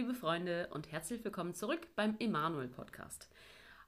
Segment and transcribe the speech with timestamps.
[0.00, 3.28] liebe Freunde, und herzlich willkommen zurück beim Emanuel Podcast.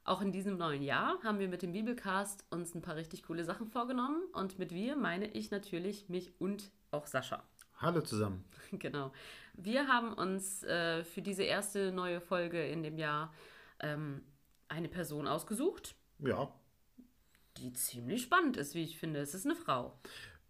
[0.03, 3.43] Auch in diesem neuen Jahr haben wir mit dem Bibelcast uns ein paar richtig coole
[3.43, 4.21] Sachen vorgenommen.
[4.33, 7.41] Und mit wir meine ich natürlich mich und auch Sascha.
[7.77, 8.45] Hallo zusammen.
[8.73, 9.11] Genau.
[9.55, 13.33] Wir haben uns äh, für diese erste neue Folge in dem Jahr
[13.79, 14.21] ähm,
[14.67, 15.95] eine Person ausgesucht.
[16.19, 16.53] Ja.
[17.57, 19.19] Die ziemlich spannend ist, wie ich finde.
[19.19, 19.97] Es ist eine Frau.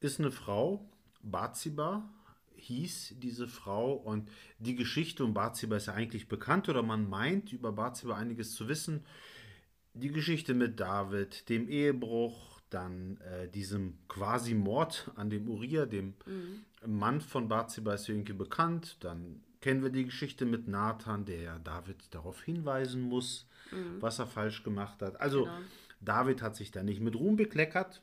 [0.01, 0.89] Ist eine Frau,
[1.21, 2.03] Bathsiba
[2.63, 7.53] hieß diese Frau und die Geschichte um Bathsiba ist ja eigentlich bekannt oder man meint
[7.53, 9.03] über Bathsiba einiges zu wissen
[9.93, 16.15] die Geschichte mit David, dem Ehebruch, dann äh, diesem quasi Mord an dem Uriah, dem
[16.25, 16.65] mhm.
[16.85, 18.97] Mann von Bathseba ist irgendwie bekannt.
[19.01, 24.01] Dann kennen wir die Geschichte mit Nathan, der David darauf hinweisen muss, mhm.
[24.01, 25.21] was er falsch gemacht hat.
[25.21, 25.57] Also genau.
[26.01, 28.01] David hat sich da nicht mit Ruhm bekleckert.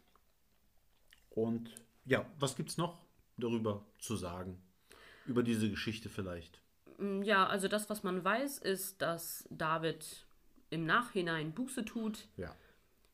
[1.31, 2.99] Und ja, was gibt es noch
[3.41, 4.61] darüber zu sagen?
[5.27, 6.61] Über diese Geschichte vielleicht?
[7.23, 10.27] Ja, also das, was man weiß, ist, dass David
[10.71, 12.29] im Nachhinein Buße tut.
[12.37, 12.55] Ja.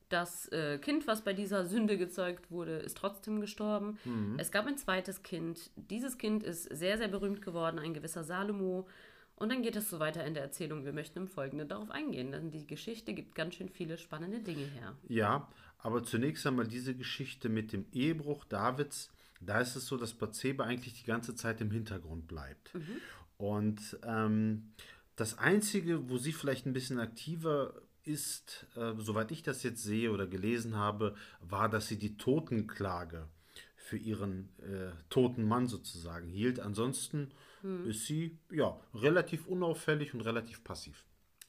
[0.08, 3.98] Das äh, Kind, was bei dieser Sünde gezeugt wurde, ist trotzdem gestorben.
[4.05, 4.36] Mhm.
[4.38, 5.70] Es gab ein zweites Kind.
[5.74, 8.86] Dieses Kind ist sehr, sehr berühmt geworden, ein gewisser Salomo.
[9.34, 10.84] Und dann geht es so weiter in der Erzählung.
[10.84, 14.64] Wir möchten im Folgenden darauf eingehen, denn die Geschichte gibt ganz schön viele spannende Dinge
[14.64, 14.96] her.
[15.08, 19.11] Ja, aber zunächst einmal diese Geschichte mit dem Ehebruch Davids.
[19.41, 22.75] Da ist es so, dass Bathseba eigentlich die ganze Zeit im Hintergrund bleibt.
[22.75, 23.01] Mhm.
[23.37, 24.73] Und ähm,
[25.17, 30.12] das Einzige, wo sie vielleicht ein bisschen aktiver ist, äh, soweit ich das jetzt sehe
[30.12, 33.29] oder gelesen habe, war, dass sie die Totenklage
[33.77, 36.61] für ihren äh, toten Mann sozusagen hielt.
[36.61, 37.31] Ansonsten
[37.62, 37.89] hm.
[37.89, 41.05] ist sie ja relativ unauffällig und relativ passiv.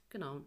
[0.10, 0.46] Genau.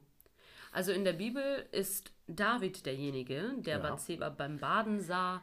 [0.73, 3.83] Also in der Bibel ist David derjenige, der ja.
[3.83, 5.43] Bathseba beim Baden sah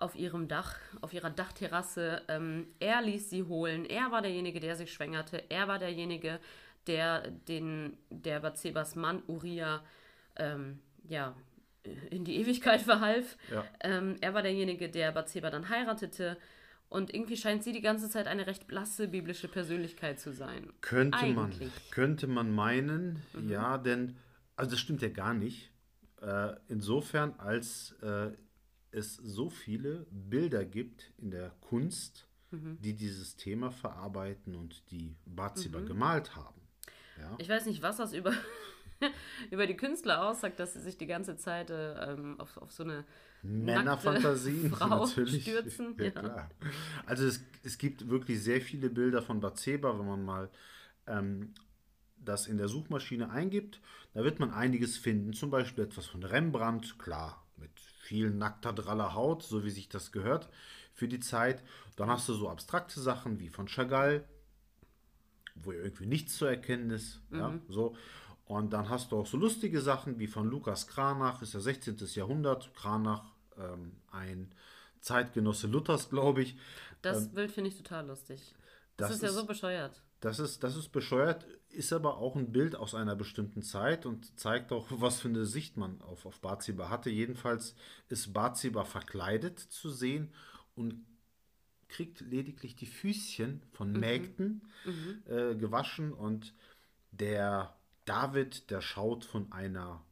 [0.00, 2.22] auf ihrem Dach, auf ihrer Dachterrasse.
[2.28, 3.84] Ähm, er ließ sie holen.
[3.84, 5.44] Er war derjenige, der sich schwängerte.
[5.50, 6.40] Er war derjenige,
[6.86, 9.82] der den der Bathsebas Mann Uriah
[10.36, 11.34] ähm, ja,
[12.10, 13.36] in die Ewigkeit verhalf.
[13.50, 13.64] Ja.
[13.80, 16.36] Ähm, er war derjenige, der Bathseba dann heiratete.
[16.88, 20.72] Und irgendwie scheint sie die ganze Zeit eine recht blasse biblische Persönlichkeit zu sein.
[20.80, 21.60] Könnte Eigentlich.
[21.60, 23.48] man, könnte man meinen, mhm.
[23.48, 24.16] ja, denn,
[24.56, 25.70] also das stimmt ja gar nicht.
[26.20, 28.32] Äh, insofern, als äh,
[28.92, 32.78] es so viele Bilder gibt in der Kunst, mhm.
[32.80, 35.86] die dieses Thema verarbeiten und die Bathseba mhm.
[35.86, 36.60] gemalt haben.
[37.18, 37.36] Ja.
[37.38, 38.32] Ich weiß nicht, was das über,
[39.50, 43.04] über die Künstler aussagt, dass sie sich die ganze Zeit äh, auf, auf so eine
[43.42, 45.42] Männerfantasien Frau natürlich.
[45.42, 45.96] stürzen.
[45.98, 46.50] Ja, ja.
[47.06, 50.50] Also es, es gibt wirklich sehr viele Bilder von Bathseba, wenn man mal
[51.06, 51.54] ähm,
[52.16, 53.80] das in der Suchmaschine eingibt,
[54.12, 55.32] da wird man einiges finden.
[55.32, 57.39] Zum Beispiel etwas von Rembrandt, klar,
[58.10, 60.48] viel nackter, draller Haut, so wie sich das gehört
[60.94, 61.62] für die Zeit.
[61.94, 64.24] Dann hast du so abstrakte Sachen wie von Chagall,
[65.54, 67.20] wo irgendwie nichts zu erkennen ist.
[67.30, 67.38] Mhm.
[67.38, 67.94] Ja, so.
[68.46, 71.98] Und dann hast du auch so lustige Sachen wie von Lukas Kranach, ist ja 16.
[72.14, 72.74] Jahrhundert.
[72.74, 74.52] Kranach, ähm, ein
[75.00, 76.58] Zeitgenosse Luthers, glaube ich.
[77.02, 78.56] Das ähm, Bild finde ich total lustig.
[78.96, 80.02] Das, das ist, ist ja so bescheuert.
[80.20, 84.38] Das ist, das ist bescheuert, ist aber auch ein Bild aus einer bestimmten Zeit und
[84.38, 87.10] zeigt auch, was für eine Sicht man auf, auf Bathseba hatte.
[87.10, 87.74] Jedenfalls
[88.08, 90.32] ist Bathseba verkleidet zu sehen
[90.74, 91.06] und
[91.88, 94.00] kriegt lediglich die Füßchen von mhm.
[94.00, 95.22] Mägden mhm.
[95.26, 96.54] Äh, gewaschen und
[97.10, 100.04] der David, der schaut von einer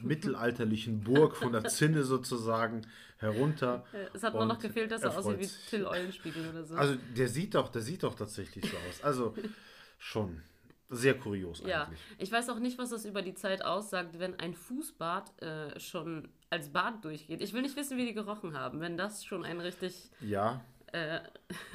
[0.06, 2.86] mittelalterlichen Burg von der Zinne sozusagen
[3.18, 3.84] herunter.
[4.14, 6.74] Es hat nur noch gefehlt, dass er aussieht wie Till Eulenspiegel oder so.
[6.74, 9.02] Also der sieht doch, der sieht doch tatsächlich so aus.
[9.02, 9.34] Also
[9.98, 10.42] schon
[10.90, 11.84] sehr kurios ja.
[11.84, 12.00] eigentlich.
[12.18, 16.28] Ich weiß auch nicht, was das über die Zeit aussagt, wenn ein Fußbad äh, schon
[16.50, 17.40] als Bad durchgeht.
[17.40, 20.64] Ich will nicht wissen, wie die gerochen haben, wenn das schon ein richtig, ja.
[20.92, 21.20] äh,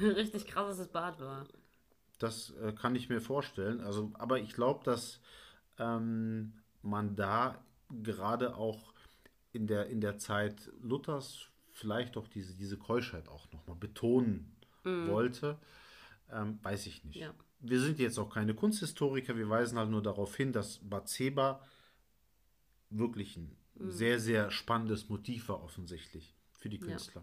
[0.00, 1.46] richtig krasses Bad war.
[2.18, 3.80] Das äh, kann ich mir vorstellen.
[3.80, 5.20] Also, aber ich glaube, dass
[5.78, 7.58] ähm, man da
[7.90, 8.92] gerade auch
[9.52, 15.08] in der, in der Zeit Luthers vielleicht auch diese, diese Keuschheit auch nochmal betonen mm.
[15.08, 15.58] wollte.
[16.30, 17.16] Ähm, weiß ich nicht.
[17.16, 17.34] Ja.
[17.60, 21.62] Wir sind jetzt auch keine Kunsthistoriker, wir weisen halt nur darauf hin, dass Bathseba
[22.90, 23.90] wirklich ein mhm.
[23.90, 27.22] sehr, sehr spannendes Motiv war offensichtlich für die Künstler.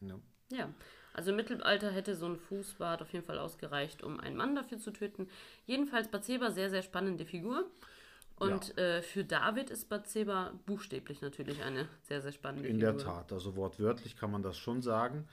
[0.00, 0.08] Ja.
[0.50, 0.58] ja.
[0.58, 0.74] ja.
[1.12, 4.78] also im Mittelalter hätte so ein Fußbad auf jeden Fall ausgereicht, um einen Mann dafür
[4.78, 5.28] zu töten.
[5.66, 7.70] Jedenfalls Bathseba, sehr, sehr spannende Figur.
[8.40, 8.82] Und ja.
[8.82, 12.90] äh, für David ist Bathseba buchstäblich natürlich eine sehr, sehr spannende In Figur.
[12.90, 15.28] In der Tat, also wortwörtlich kann man das schon sagen.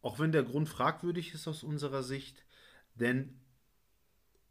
[0.00, 2.46] Auch wenn der Grund fragwürdig ist aus unserer Sicht,
[2.94, 3.38] denn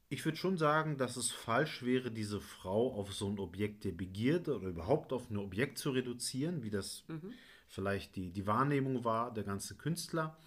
[0.08, 3.92] ich würde schon sagen, dass es falsch wäre, diese Frau auf so ein Objekt der
[3.92, 7.34] Begierde oder überhaupt auf ein Objekt zu reduzieren, wie das mhm.
[7.68, 10.38] vielleicht die, die Wahrnehmung war der ganzen Künstler.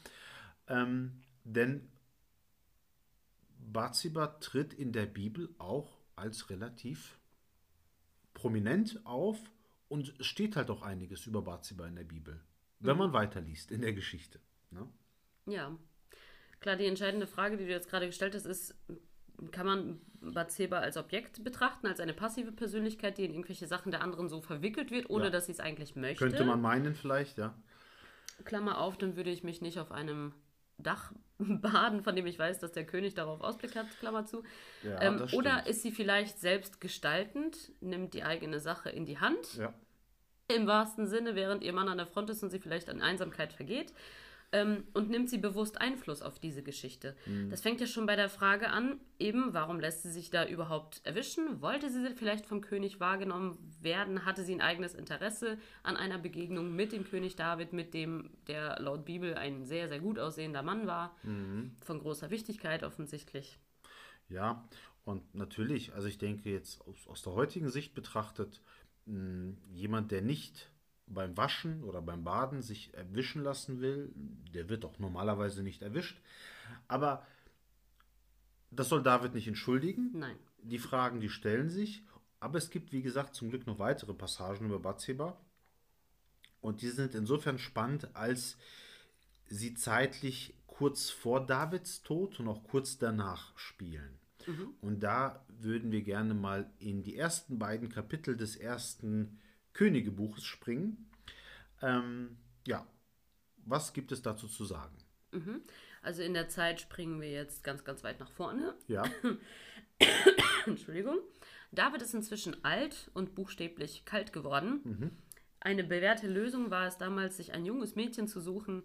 [0.69, 1.89] Ähm, denn
[3.59, 7.18] Bathseba tritt in der Bibel auch als relativ
[8.39, 9.39] prominent auf
[9.89, 12.41] und es steht halt auch einiges über Bathseba in der Bibel,
[12.79, 14.39] wenn man weiterliest in der Geschichte.
[14.71, 14.89] Ne?
[15.47, 15.77] Ja.
[16.61, 18.77] Klar, die entscheidende Frage, die du jetzt gerade gestellt hast, ist,
[19.51, 24.03] kann man Bathseba als Objekt betrachten, als eine passive Persönlichkeit, die in irgendwelche Sachen der
[24.03, 25.31] anderen so verwickelt wird, ohne Ja.
[25.31, 26.25] dass sie es eigentlich möchte?
[26.25, 27.55] Könnte man meinen vielleicht, ja.
[28.45, 30.33] Klammer auf, dann würde ich mich nicht auf einem
[30.79, 34.43] Dach baden, von dem ich weiß, dass der König darauf Ausblick hat, Klammer zu.
[34.83, 39.55] Ja, ähm, oder ist sie vielleicht selbst gestaltend, nimmt die eigene Sache in die Hand,
[39.57, 39.73] Ja.
[40.49, 43.53] im wahrsten Sinne, während ihr Mann an der Front ist und sie vielleicht an Einsamkeit
[43.53, 43.93] vergeht.
[44.51, 47.15] Ähm, und nimmt sie bewusst Einfluss auf diese Geschichte.
[47.27, 47.51] Mhm.
[47.51, 51.03] Das fängt ja schon bei der Frage an, eben, warum lässt sie sich da überhaupt
[51.05, 51.61] erwischen?
[51.61, 54.25] Wollte sie vielleicht vom König wahrgenommen werden?
[54.25, 58.81] Hatte sie ein eigenes Interesse an einer Begegnung mit dem König David, mit dem, der
[58.81, 61.15] laut Bibel ein sehr, sehr gut aussehender Mann war?
[61.25, 61.73] Mhm.
[61.85, 63.59] Von großer Wichtigkeit offensichtlich.
[64.31, 64.67] Ja,
[65.05, 68.63] und natürlich, also ich denke jetzt aus, aus der heutigen Sicht betrachtet,
[69.05, 70.71] mh, jemand, der nicht
[71.09, 74.13] beim Waschen oder beim Baden sich erwischen lassen will,
[74.55, 76.21] der wird auch normalerweise nicht erwischt.
[76.87, 77.27] Aber
[78.71, 80.11] das soll David nicht entschuldigen.
[80.15, 80.37] Nein.
[80.63, 82.03] Die Fragen, die stellen sich.
[82.41, 85.41] Aber es gibt, wie gesagt, zum Glück noch weitere Passagen über Bathseba.
[86.61, 88.57] Und die sind insofern spannend, als
[89.47, 94.19] sie zeitlich kurz vor Davids Tod und auch kurz danach spielen.
[94.81, 99.39] Und da würden wir gerne mal in die ersten beiden Kapitel des ersten
[99.79, 101.09] Königebuches springen.
[101.83, 102.37] Ähm,
[102.67, 102.85] ja,
[103.65, 104.97] was gibt es dazu zu sagen?
[106.03, 108.75] Also in der Zeit springen wir jetzt ganz, ganz weit nach vorne.
[108.89, 109.05] Ja,
[110.67, 111.19] Entschuldigung.
[111.71, 114.81] David ist inzwischen alt und buchstäblich kalt geworden.
[115.61, 118.83] Eine bewährte Lösung war es damals, sich ein junges Mädchen zu suchen,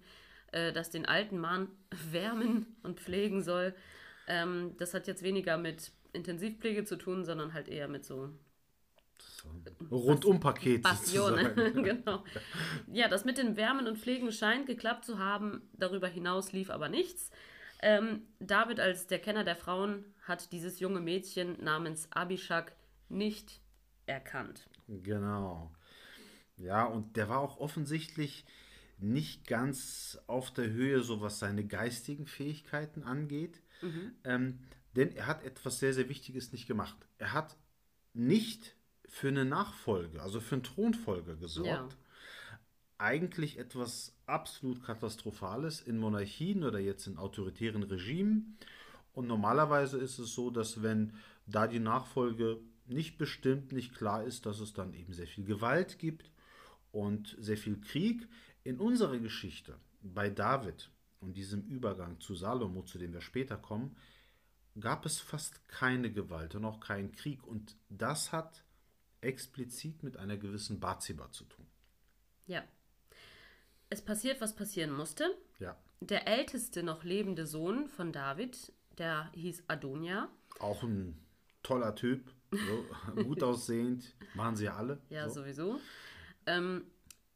[0.51, 1.69] äh, das den alten Mann
[2.11, 3.73] wärmen und pflegen soll.
[4.27, 8.29] Ähm, das hat jetzt weniger mit Intensivpflege zu tun, sondern halt eher mit so
[9.91, 11.37] Rundum-Paket Passion.
[11.37, 11.83] sozusagen.
[11.83, 12.23] genau.
[12.87, 15.61] Ja, das mit den Wärmen und Pflegen scheint geklappt zu haben.
[15.73, 17.29] Darüber hinaus lief aber nichts.
[17.81, 22.71] Ähm, David als der Kenner der Frauen hat dieses junge Mädchen namens Abishag
[23.09, 23.59] nicht
[24.05, 24.69] erkannt.
[24.87, 25.71] Genau.
[26.57, 28.45] Ja, und der war auch offensichtlich
[28.99, 33.61] nicht ganz auf der Höhe, so was seine geistigen Fähigkeiten angeht.
[34.23, 34.59] Ähm,
[34.95, 36.95] denn er hat etwas sehr, sehr Wichtiges nicht gemacht.
[37.17, 37.57] Er hat
[38.13, 38.75] nicht
[39.13, 41.67] für eine Nachfolge, also für einen Thronfolger gesorgt.
[41.67, 41.89] Ja.
[42.97, 48.57] Eigentlich etwas absolut Katastrophales in Monarchien oder jetzt in autoritären Regimen.
[49.13, 51.13] Und normalerweise ist es so, dass wenn
[51.45, 55.99] da die Nachfolge nicht bestimmt, nicht klar ist, dass es dann eben sehr viel Gewalt
[55.99, 56.31] gibt
[56.91, 58.27] und sehr viel Krieg.
[58.63, 60.89] In unserer Geschichte bei David
[61.19, 63.95] und diesem Übergang zu Salomo, zu dem wir später kommen,
[64.79, 67.45] gab es fast keine Gewalt und auch keinen Krieg.
[67.45, 68.63] Und das hat
[69.23, 71.65] explizit mit einer gewissen Bathseba zu tun.
[72.45, 72.63] Ja.
[73.89, 75.25] Es passiert, was passieren musste.
[75.59, 80.29] Ja, Der älteste noch lebende Sohn von David, der hieß Adonia.
[80.59, 81.17] auch ein
[81.61, 84.99] toller Typ, so, gut aussehend, waren sie ja alle.
[85.09, 85.41] Ja, so.
[85.41, 85.79] sowieso.
[86.45, 86.83] Ähm,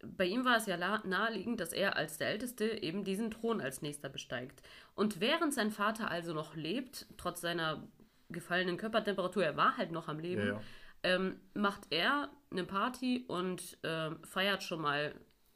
[0.04, 3.82] bei ihm war es ja naheliegend, dass er als der Älteste eben diesen Thron als
[3.82, 4.62] nächster besteigt.
[4.96, 7.88] Und während sein Vater also noch lebt, trotz seiner
[8.30, 10.62] gefallenen Körpertemperatur, er war halt noch am Leben, Ja, ja.
[11.08, 15.16] Ähm, macht er eine Party und ähm, feiert schon mal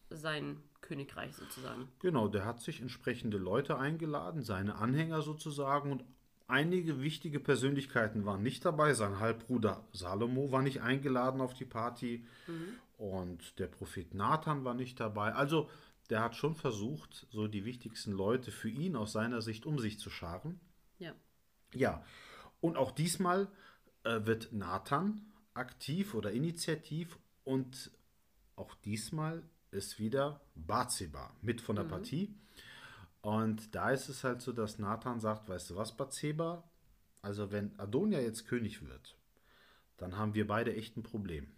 [0.10, 1.89] sein Königreich sozusagen.
[2.00, 6.05] Genau, der hat sich entsprechende Leute eingeladen, seine Anhänger sozusagen und
[6.48, 8.93] einige wichtige Persönlichkeiten waren nicht dabei.
[8.93, 12.25] Sein Halbbruder Salomo war nicht eingeladen auf die Party
[12.98, 15.34] und der Prophet Nathan war nicht dabei.
[15.34, 15.70] Also
[16.10, 20.00] der hat schon versucht, so die wichtigsten Leute für ihn aus seiner Sicht um sich
[20.00, 20.60] zu scharen.
[21.00, 21.13] Ja.
[21.74, 22.03] Ja,
[22.60, 23.50] und auch diesmal
[24.03, 27.91] äh, wird Nathan aktiv oder initiativ und
[28.55, 32.36] auch diesmal ist wieder Bathseba mit von der Partie.
[33.22, 36.63] Und da ist es halt so, dass Nathan sagt, weißt du was, Bathseba,
[37.22, 39.15] also wenn Adonia jetzt König wird,
[39.98, 41.51] dann haben wir beide echt ein Problem.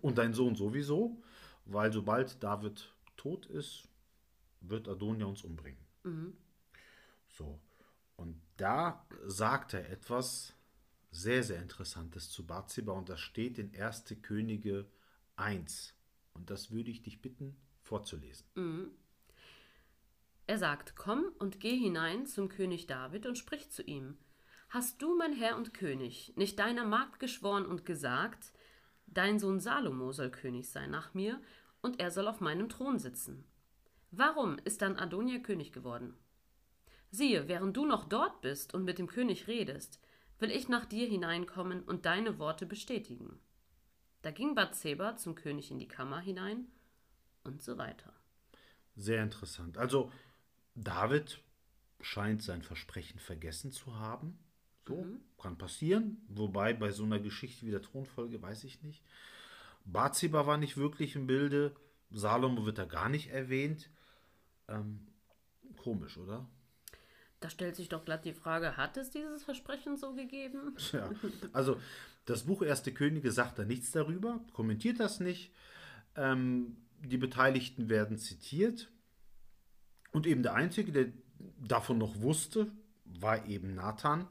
[0.00, 1.22] Und dein Sohn sowieso,
[1.64, 3.88] weil sobald David tot ist,
[4.60, 5.84] wird Adonia uns umbringen.
[7.28, 7.60] So.
[8.16, 10.54] Und da sagt er etwas
[11.12, 14.16] sehr, sehr Interessantes zu Bathseba und das steht in 1.
[14.22, 14.86] Könige
[15.36, 15.94] 1.
[16.32, 18.46] Und das würde ich dich bitten vorzulesen.
[20.46, 24.16] Er sagt, komm und geh hinein zum König David und sprich zu ihm.
[24.70, 28.52] Hast du, mein Herr und König, nicht deiner Magd geschworen und gesagt,
[29.06, 31.40] dein Sohn Salomo soll König sein nach mir,
[31.82, 33.44] und er soll auf meinem Thron sitzen?
[34.10, 36.14] Warum ist dann Adonia König geworden?
[37.10, 40.00] Siehe, während du noch dort bist und mit dem König redest,
[40.42, 43.38] will ich nach dir hineinkommen und deine Worte bestätigen.
[44.20, 46.66] Da ging Bathseba zum König in die Kammer hinein
[47.44, 48.12] und so weiter.
[48.94, 49.78] Sehr interessant.
[49.78, 50.12] Also
[50.74, 51.40] David
[52.00, 54.38] scheint sein Versprechen vergessen zu haben.
[54.86, 55.20] So, mhm.
[55.38, 56.20] kann passieren.
[56.28, 59.02] Wobei bei so einer Geschichte wie der Thronfolge weiß ich nicht.
[59.84, 61.74] Bathseba war nicht wirklich im Bilde.
[62.10, 63.90] Salomo wird da gar nicht erwähnt.
[64.68, 65.06] Ähm,
[65.76, 66.48] komisch, oder?
[67.42, 70.76] Da stellt sich doch glatt die Frage, hat es dieses Versprechen so gegeben?
[70.92, 71.10] Ja,
[71.52, 71.76] also
[72.24, 75.52] das Buch Erste Könige sagt da nichts darüber, kommentiert das nicht.
[76.14, 78.90] Ähm, die Beteiligten werden zitiert.
[80.12, 81.06] Und eben der Einzige, der
[81.58, 82.70] davon noch wusste,
[83.04, 84.28] war eben Nathan.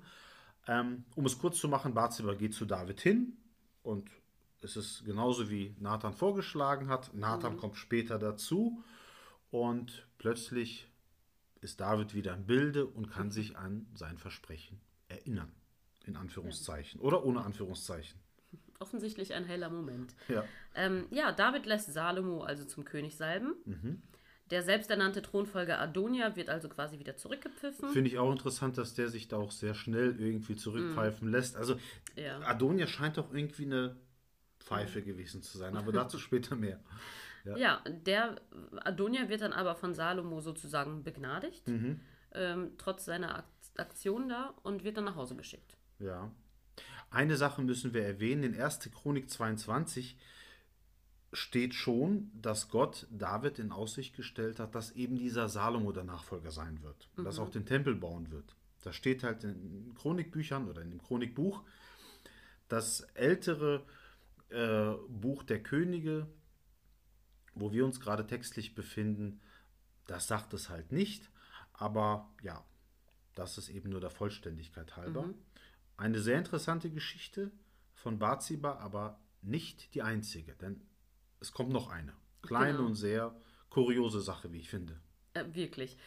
[0.68, 3.38] Ähm, um es kurz zu machen, Bathseba geht zu David hin
[3.84, 4.10] und
[4.62, 7.14] es ist genauso wie Nathan vorgeschlagen hat.
[7.14, 7.58] Nathan mhm.
[7.58, 8.84] kommt später dazu
[9.50, 10.88] und plötzlich
[11.62, 13.32] ist David wieder im Bilde und kann mhm.
[13.32, 15.52] sich an sein Versprechen erinnern.
[16.06, 17.00] In Anführungszeichen.
[17.00, 17.06] Ja.
[17.06, 18.20] Oder ohne Anführungszeichen.
[18.80, 20.16] Offensichtlich ein heller Moment.
[20.28, 23.54] Ja, ähm, ja David lässt Salomo also zum König salben.
[23.66, 24.02] Mhm.
[24.50, 27.90] Der selbsternannte Thronfolger Adonia wird also quasi wieder zurückgepfiffen.
[27.90, 31.32] Finde ich auch interessant, dass der sich da auch sehr schnell irgendwie zurückpfeifen mm.
[31.32, 31.56] lässt.
[31.56, 31.78] Also
[32.18, 32.38] ja.
[32.42, 33.96] Adonia scheint doch irgendwie eine
[34.60, 36.82] Pfeife gewesen zu sein, aber dazu später mehr.
[37.46, 37.58] Ja.
[37.58, 38.40] ja, der
[38.84, 42.00] Adonia wird dann aber von Salomo sozusagen begnadigt, mhm.
[42.34, 43.44] ähm, trotz seiner
[43.78, 45.78] Aktion da und wird dann nach Hause geschickt.
[46.00, 46.32] Ja.
[47.10, 48.80] Eine Sache müssen wir erwähnen, in 1.
[48.94, 50.18] Chronik 22
[51.34, 56.52] steht schon, dass Gott David in Aussicht gestellt hat, dass eben dieser Salomo der Nachfolger
[56.52, 57.26] sein wird und mhm.
[57.26, 58.56] dass auch den Tempel bauen wird.
[58.84, 61.64] Das steht halt in Chronikbüchern oder in dem Chronikbuch.
[62.68, 63.84] Das ältere
[64.50, 66.28] äh, Buch der Könige
[67.54, 69.42] wo wir uns gerade textlich befinden,
[70.08, 71.30] das sagt es halt nicht.
[71.74, 72.64] Aber ja,
[73.36, 75.24] das ist eben nur der Vollständigkeit halber.
[75.24, 75.36] Mhm.
[75.98, 77.52] Eine sehr interessante Geschichte
[77.94, 80.82] von Bathseba, aber nicht die einzige, denn
[81.40, 82.14] es kommt noch eine.
[82.42, 82.88] Kleine genau.
[82.88, 83.36] und sehr
[83.70, 85.00] kuriose Sache, wie ich finde.
[85.34, 85.98] Äh, wirklich.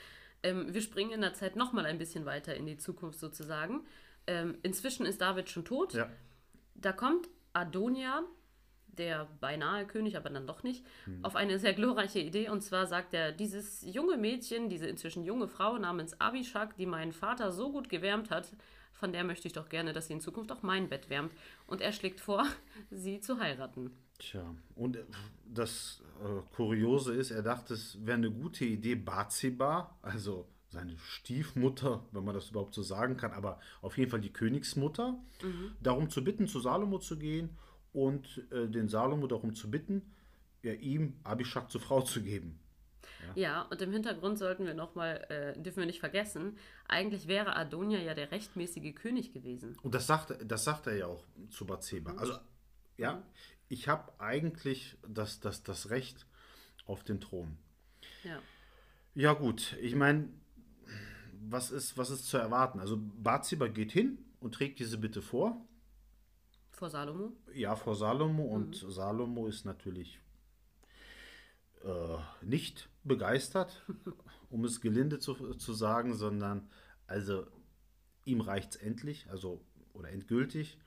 [0.43, 3.87] Ähm, wir springen in der Zeit nochmal ein bisschen weiter in die Zukunft sozusagen.
[4.27, 5.95] Ähm, inzwischen ist David schon tot.
[5.95, 6.11] Ja.
[6.75, 8.25] Da kommt Adonia,
[8.97, 11.25] der beinahe König, aber dann doch nicht, hm.
[11.25, 12.49] auf eine sehr glorreiche Idee.
[12.49, 17.13] Und zwar sagt er, dieses junge Mädchen, diese inzwischen junge Frau namens Abishak, die meinen
[17.13, 18.49] Vater so gut gewärmt hat,
[18.93, 21.33] von der möchte ich doch gerne, dass sie in Zukunft auch mein Bett wärmt.
[21.67, 22.47] Und er schlägt vor,
[22.91, 23.91] sie zu heiraten.
[24.19, 24.99] Tja, und
[25.45, 32.05] das äh, Kuriose ist, er dachte, es wäre eine gute Idee, Bathseba, also seine Stiefmutter,
[32.13, 35.73] wenn man das überhaupt so sagen kann, aber auf jeden Fall die Königsmutter, mhm.
[35.83, 37.57] darum zu bitten, zu Salomo zu gehen
[37.95, 40.03] und äh, den Salomo darum zu bitten,
[40.63, 42.59] ja, ihm Abishak zur Frau zu geben.
[43.37, 46.59] Ja, ja und im Hintergrund sollten wir nochmal, äh, dürfen wir nicht vergessen,
[46.89, 49.79] eigentlich wäre Adonia ja der rechtmäßige König gewesen.
[49.83, 52.13] Und das sagt, das sagt er ja auch zu Bathseba.
[52.13, 52.19] Mhm.
[52.19, 52.35] Also,
[52.99, 53.23] ja,
[53.69, 56.27] ich habe eigentlich das, das, das Recht
[56.87, 57.57] auf den Thron.
[58.25, 58.43] Ja.
[59.15, 60.29] Ja, gut, ich meine,
[61.49, 62.81] was ist, was ist zu erwarten?
[62.81, 65.65] Also, Bathseba geht hin und trägt diese Bitte vor.
[66.75, 67.33] Vor Salomo?
[67.53, 68.45] Ja, vor Salomo.
[68.45, 68.91] Und mhm.
[68.91, 70.21] Salomo ist natürlich
[71.85, 73.85] äh, nicht begeistert,
[74.51, 76.69] um es gelinde zu, zu sagen, sondern
[77.07, 77.47] also
[78.25, 80.79] ihm reicht es endlich, also oder endgültig.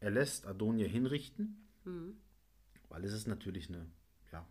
[0.00, 2.18] Er lässt Adonia hinrichten, mhm.
[2.90, 3.86] weil es ist natürlich eine
[4.32, 4.46] ja,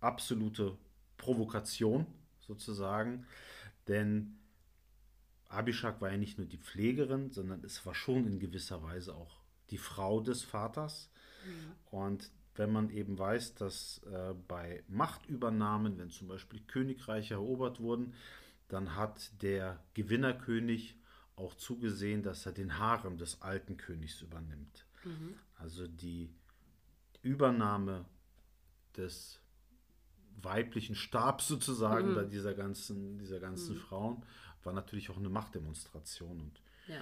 [0.00, 0.76] absolute
[1.16, 2.06] Provokation
[2.40, 3.26] sozusagen,
[3.86, 4.38] denn
[5.48, 9.37] Abishak war ja nicht nur die Pflegerin, sondern es war schon in gewisser Weise auch
[9.70, 11.10] die Frau des Vaters.
[11.44, 11.72] Mhm.
[11.90, 18.14] Und wenn man eben weiß, dass äh, bei Machtübernahmen, wenn zum Beispiel Königreiche erobert wurden,
[18.68, 20.96] dann hat der Gewinnerkönig
[21.36, 24.84] auch zugesehen, dass er den Harem des alten Königs übernimmt.
[25.04, 25.34] Mhm.
[25.56, 26.30] Also die
[27.22, 28.04] Übernahme
[28.96, 29.40] des
[30.42, 32.14] weiblichen Stabs sozusagen mhm.
[32.14, 33.80] bei dieser ganzen, dieser ganzen mhm.
[33.80, 34.22] Frauen
[34.64, 36.40] war natürlich auch eine Machtdemonstration.
[36.40, 37.00] Und ja.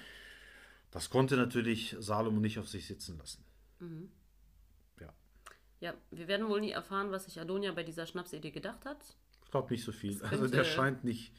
[0.90, 3.44] Das konnte natürlich Salomo nicht auf sich sitzen lassen.
[3.80, 4.10] Mhm.
[5.00, 5.12] Ja.
[5.80, 8.98] Ja, wir werden wohl nie erfahren, was sich Adonia bei dieser Schnapsidee gedacht hat.
[9.44, 10.22] Ich glaube nicht so viel.
[10.22, 11.32] Also der scheint nicht,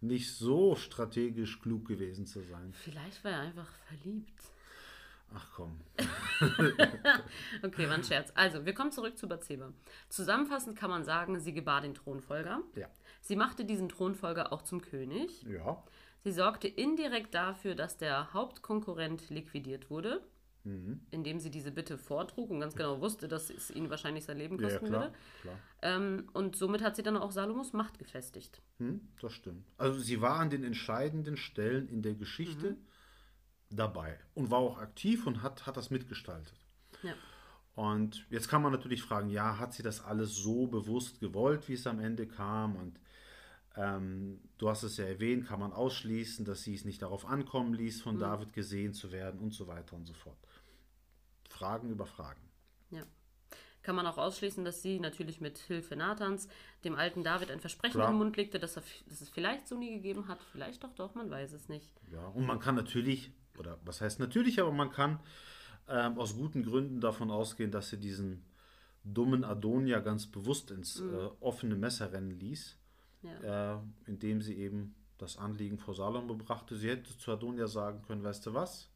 [0.00, 2.72] nicht so strategisch klug gewesen zu sein.
[2.72, 4.42] Vielleicht war er einfach verliebt.
[5.34, 5.80] Ach komm.
[7.62, 8.32] okay, war ein Scherz.
[8.34, 9.72] Also, wir kommen zurück zu Bathseba.
[10.08, 12.62] Zusammenfassend kann man sagen, sie gebar den Thronfolger.
[12.74, 12.88] Ja.
[13.20, 15.42] Sie machte diesen Thronfolger auch zum König.
[15.44, 15.82] Ja.
[16.24, 20.22] Sie sorgte indirekt dafür, dass der Hauptkonkurrent liquidiert wurde.
[20.64, 21.00] mhm.
[21.10, 24.58] indem sie diese Bitte vortrug und ganz genau wusste, dass es ihn wahrscheinlich sein Leben
[24.58, 25.14] kosten ja, klar, würde.
[25.42, 25.58] Klar.
[25.82, 28.62] Ähm, und somit hat sie dann auch Salomos Macht gefestigt.
[28.78, 29.66] Hm, das stimmt.
[29.76, 32.76] Also sie war an den entscheidenden Stellen in der Geschichte mhm.
[33.70, 36.54] dabei und war auch aktiv und hat, hat das mitgestaltet.
[37.02, 37.14] Ja.
[37.74, 41.72] Und jetzt kann man natürlich fragen, ja, hat sie das alles so bewusst gewollt, wie
[41.72, 42.76] es am Ende kam?
[42.76, 43.00] Und
[43.76, 47.74] ähm, du hast es ja erwähnt, kann man ausschließen, dass sie es nicht darauf ankommen
[47.74, 48.20] ließ, von mhm.
[48.20, 50.36] David gesehen zu werden und so weiter und so fort.
[51.48, 52.40] Fragen über Fragen.
[52.90, 53.02] Ja.
[53.82, 56.48] Kann man auch ausschließen, dass sie natürlich mit Hilfe Nathans
[56.84, 58.10] dem alten David ein Versprechen Klar.
[58.10, 60.40] im Mund legte, dass, er, dass es vielleicht so nie gegeben hat.
[60.52, 61.90] Vielleicht doch, doch, man weiß es nicht.
[62.12, 65.18] Ja, und man kann natürlich, oder was heißt natürlich, aber man kann
[65.88, 68.44] ähm, aus guten Gründen davon ausgehen, dass sie diesen
[69.02, 71.14] dummen Adonia ganz bewusst ins mhm.
[71.14, 72.78] äh, offene Messer rennen ließ,
[73.22, 73.76] ja.
[73.76, 76.76] äh, indem sie eben das Anliegen vor Salomo brachte.
[76.76, 78.90] Sie hätte zu Adonia sagen können, weißt du was,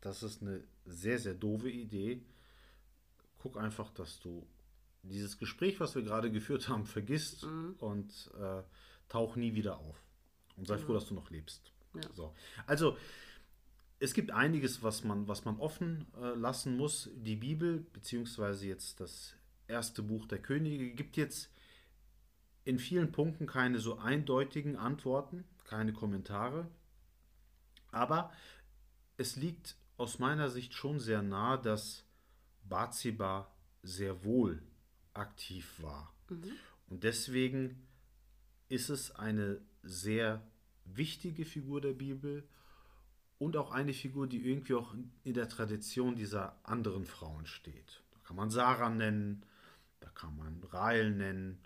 [0.00, 2.22] das ist eine sehr, sehr doofe Idee.
[3.38, 4.46] Guck einfach, dass du
[5.02, 7.74] dieses Gespräch, was wir gerade geführt haben, vergisst mhm.
[7.78, 8.62] und äh,
[9.08, 10.02] tauch nie wieder auf.
[10.56, 10.80] Und sei mhm.
[10.80, 11.72] froh, dass du noch lebst.
[11.94, 12.12] Ja.
[12.14, 12.34] So.
[12.66, 12.96] Also,
[13.98, 17.10] es gibt einiges, was man, was man offen äh, lassen muss.
[17.14, 19.34] Die Bibel, beziehungsweise jetzt das
[19.68, 21.51] erste Buch der Könige, gibt jetzt
[22.64, 26.68] in vielen Punkten keine so eindeutigen Antworten, keine Kommentare.
[27.90, 28.32] Aber
[29.16, 32.04] es liegt aus meiner Sicht schon sehr nah, dass
[32.64, 33.52] Bathseba
[33.82, 34.62] sehr wohl
[35.12, 36.14] aktiv war.
[36.28, 36.52] Mhm.
[36.88, 37.86] Und deswegen
[38.68, 40.42] ist es eine sehr
[40.84, 42.48] wichtige Figur der Bibel
[43.38, 48.02] und auch eine Figur, die irgendwie auch in der Tradition dieser anderen Frauen steht.
[48.12, 49.44] Da kann man Sarah nennen,
[50.00, 51.58] da kann man Rael nennen.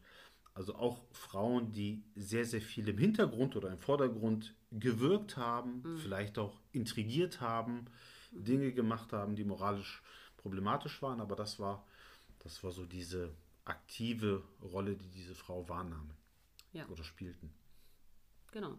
[0.56, 5.98] Also auch Frauen, die sehr, sehr viel im Hintergrund oder im Vordergrund gewirkt haben, mhm.
[5.98, 7.88] vielleicht auch intrigiert haben,
[8.30, 8.44] mhm.
[8.44, 10.02] Dinge gemacht haben, die moralisch
[10.38, 11.20] problematisch waren.
[11.20, 11.86] Aber das war,
[12.38, 13.34] das war so diese
[13.66, 16.08] aktive Rolle, die diese Frau wahrnahm
[16.72, 16.88] ja.
[16.88, 17.52] oder spielten.
[18.50, 18.78] Genau.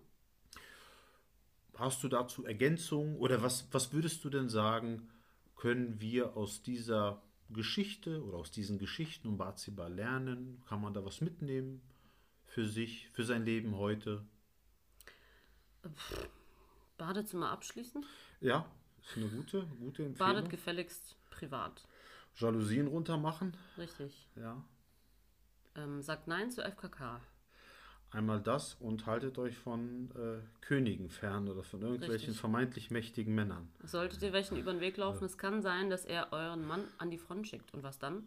[1.75, 5.11] Hast du dazu Ergänzungen oder was, was würdest du denn sagen,
[5.55, 10.62] können wir aus dieser Geschichte oder aus diesen Geschichten um Bathseba lernen?
[10.67, 11.81] Kann man da was mitnehmen
[12.45, 14.25] für sich, für sein Leben heute?
[16.97, 18.05] Badezimmer abschließen?
[18.41, 18.65] Ja,
[19.01, 20.33] ist eine gute, gute Empfehlung.
[20.33, 21.88] Badet gefälligst privat.
[22.36, 23.55] Jalousien runter machen?
[23.77, 24.27] Richtig.
[24.36, 24.63] Ja.
[25.75, 27.21] Ähm, sagt Nein zu FKK.
[28.09, 32.39] Einmal das und haltet euch von äh, Königen fern oder von irgendwelchen Richtig.
[32.39, 33.67] vermeintlich mächtigen Männern.
[33.83, 37.11] Solltet ihr welchen über den Weg laufen, es kann sein, dass er euren Mann an
[37.11, 37.73] die Front schickt.
[37.73, 38.25] Und was dann?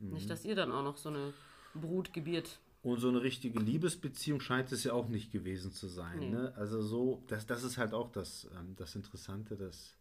[0.00, 0.14] Mhm.
[0.14, 1.34] Nicht, dass ihr dann auch noch so eine
[1.74, 2.58] Brut gebiert.
[2.82, 6.18] Und so eine richtige Liebesbeziehung scheint es ja auch nicht gewesen zu sein.
[6.18, 6.30] Nee.
[6.30, 6.54] Ne?
[6.56, 9.96] Also so, das, das ist halt auch das, ähm, das Interessante, dass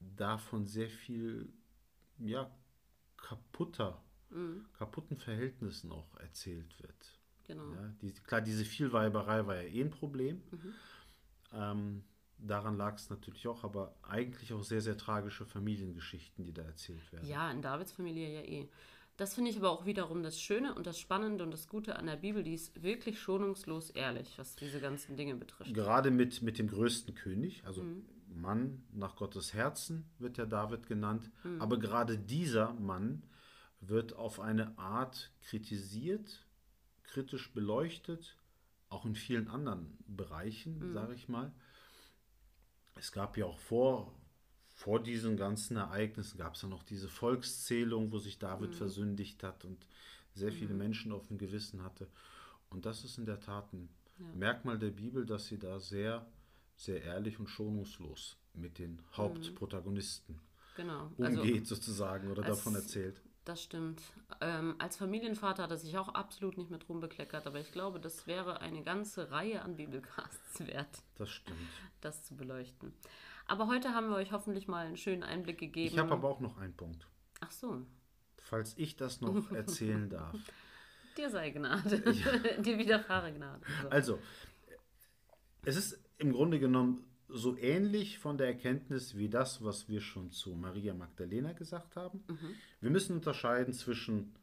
[0.00, 1.50] davon sehr viel
[2.18, 2.50] ja,
[3.16, 4.66] kaputter, mhm.
[4.72, 7.19] kaputten Verhältnissen auch erzählt wird.
[7.50, 7.72] Genau.
[7.72, 10.40] Ja, die, klar, diese Vielweiberei war ja eh ein Problem.
[10.50, 10.74] Mhm.
[11.52, 12.04] Ähm,
[12.38, 17.12] daran lag es natürlich auch, aber eigentlich auch sehr, sehr tragische Familiengeschichten, die da erzählt
[17.12, 17.26] werden.
[17.26, 18.68] Ja, in Davids Familie ja eh.
[19.16, 22.06] Das finde ich aber auch wiederum das Schöne und das Spannende und das Gute an
[22.06, 25.74] der Bibel, die ist wirklich schonungslos ehrlich, was diese ganzen Dinge betrifft.
[25.74, 28.06] Gerade mit, mit dem größten König, also mhm.
[28.28, 31.60] Mann nach Gottes Herzen wird ja David genannt, mhm.
[31.60, 33.24] aber gerade dieser Mann
[33.80, 36.46] wird auf eine Art kritisiert,
[37.10, 38.36] kritisch beleuchtet,
[38.88, 40.92] auch in vielen anderen Bereichen, mhm.
[40.92, 41.52] sage ich mal.
[42.96, 44.14] Es gab ja auch vor,
[44.74, 48.74] vor diesen ganzen Ereignissen, gab es ja noch diese Volkszählung, wo sich David mhm.
[48.74, 49.86] versündigt hat und
[50.34, 50.78] sehr viele mhm.
[50.78, 52.08] Menschen auf dem Gewissen hatte.
[52.68, 54.26] Und das ist in der Tat ein ja.
[54.34, 56.26] Merkmal der Bibel, dass sie da sehr,
[56.76, 59.16] sehr ehrlich und schonungslos mit den mhm.
[59.16, 60.38] Hauptprotagonisten
[60.76, 61.10] genau.
[61.16, 64.00] umgeht, also, sozusagen, oder davon erzählt das stimmt.
[64.40, 68.28] Ähm, als Familienvater hat er sich auch absolut nicht mit rumbekleckert, aber ich glaube, das
[68.28, 71.02] wäre eine ganze Reihe an Bibelcasts wert.
[71.16, 71.58] Das stimmt.
[72.00, 72.92] Das zu beleuchten.
[73.46, 75.94] Aber heute haben wir euch hoffentlich mal einen schönen Einblick gegeben.
[75.94, 77.08] Ich habe aber auch noch einen Punkt.
[77.40, 77.84] Ach so.
[78.38, 80.36] Falls ich das noch erzählen darf.
[81.16, 82.04] Dir sei Gnade.
[82.12, 82.36] Ja.
[82.62, 83.62] Dir widerfahre Gnade.
[83.82, 83.88] So.
[83.88, 84.18] Also,
[85.64, 90.30] es ist im Grunde genommen so ähnlich von der Erkenntnis wie das, was wir schon
[90.30, 92.22] zu Maria Magdalena gesagt haben.
[92.28, 92.54] Mhm.
[92.80, 94.34] Wir müssen unterscheiden zwischen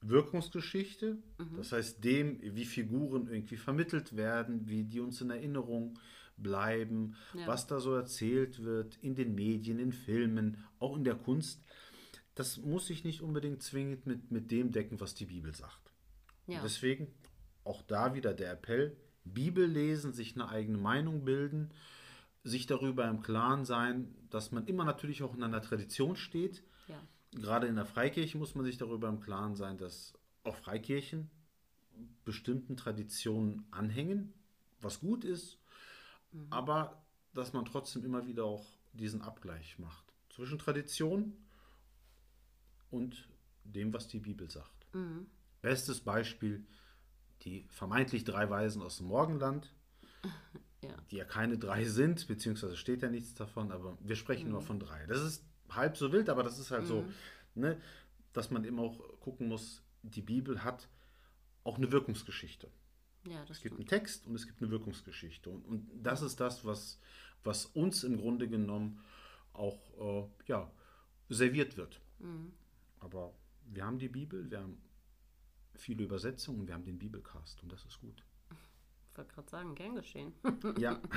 [0.00, 1.56] Wirkungsgeschichte, mhm.
[1.56, 5.98] das heißt dem, wie Figuren irgendwie vermittelt werden, wie die uns in Erinnerung
[6.36, 7.46] bleiben, ja.
[7.46, 11.62] was da so erzählt wird in den Medien, in Filmen, auch in der Kunst.
[12.34, 15.92] Das muss sich nicht unbedingt zwingend mit, mit dem decken, was die Bibel sagt.
[16.46, 16.60] Ja.
[16.62, 17.06] Deswegen
[17.62, 21.70] auch da wieder der Appell, Bibel lesen, sich eine eigene Meinung bilden
[22.44, 26.62] sich darüber im Klaren sein, dass man immer natürlich auch in einer Tradition steht.
[26.88, 27.00] Ja.
[27.32, 30.12] Gerade in der Freikirche muss man sich darüber im Klaren sein, dass
[30.44, 31.30] auch Freikirchen
[32.24, 34.34] bestimmten Traditionen anhängen,
[34.80, 35.58] was gut ist,
[36.32, 36.46] mhm.
[36.50, 37.02] aber
[37.32, 41.36] dass man trotzdem immer wieder auch diesen Abgleich macht zwischen Tradition
[42.90, 43.28] und
[43.64, 44.86] dem, was die Bibel sagt.
[44.94, 45.26] Mhm.
[45.62, 46.66] Bestes Beispiel,
[47.42, 49.72] die vermeintlich drei Weisen aus dem Morgenland,
[50.88, 50.96] ja.
[51.10, 54.52] die ja keine drei sind, beziehungsweise steht ja nichts davon, aber wir sprechen mhm.
[54.52, 55.06] nur von drei.
[55.06, 56.88] Das ist halb so wild, aber das ist halt mhm.
[56.88, 57.04] so,
[57.54, 57.80] ne,
[58.32, 60.88] dass man eben auch gucken muss, die Bibel hat
[61.62, 62.70] auch eine Wirkungsgeschichte.
[63.26, 65.48] Ja, es gibt einen Text und es gibt eine Wirkungsgeschichte.
[65.48, 67.00] Und, und das ist das, was,
[67.42, 69.00] was uns im Grunde genommen
[69.54, 70.70] auch äh, ja,
[71.30, 72.00] serviert wird.
[72.18, 72.52] Mhm.
[73.00, 74.78] Aber wir haben die Bibel, wir haben
[75.74, 78.22] viele Übersetzungen, wir haben den Bibelcast und das ist gut.
[79.14, 80.34] Ich wollte gerade sagen, gern geschehen.
[80.78, 80.98] ja.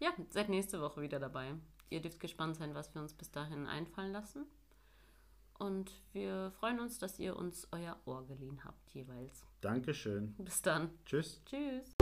[0.00, 1.54] Ja, seid nächste Woche wieder dabei.
[1.90, 4.46] Ihr dürft gespannt sein, was wir uns bis dahin einfallen lassen.
[5.58, 9.44] Und wir freuen uns, dass ihr uns euer Ohr geliehen habt jeweils.
[9.60, 10.36] Dankeschön.
[10.38, 10.90] Bis dann.
[11.04, 11.42] Tschüss.
[11.46, 11.96] Tschüss.